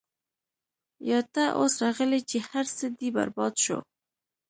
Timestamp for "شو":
3.63-3.77